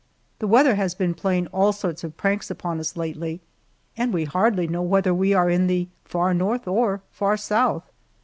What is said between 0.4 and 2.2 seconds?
weather has been playing all sorts of